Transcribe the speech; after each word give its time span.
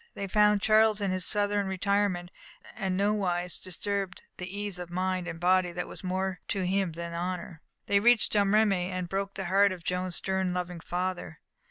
They 0.15 0.27
found 0.27 0.63
Charles 0.63 0.99
in 0.99 1.11
his 1.11 1.25
southern 1.27 1.67
retirement, 1.67 2.31
and 2.75 2.97
nowise 2.97 3.59
disturbed 3.59 4.23
the 4.37 4.47
ease 4.49 4.79
of 4.79 4.89
mind 4.89 5.27
and 5.27 5.39
body 5.39 5.71
that 5.73 5.87
was 5.87 6.03
more 6.03 6.39
to 6.47 6.65
him 6.65 6.93
than 6.93 7.13
honour. 7.13 7.61
They 7.85 7.99
reached 7.99 8.31
Domremy, 8.31 8.89
and 8.89 9.07
broke 9.07 9.35
the 9.35 9.45
heart 9.45 9.71
of 9.71 9.83
Joan's 9.83 10.15
stern, 10.15 10.55
loving 10.55 10.79
father. 10.79 11.39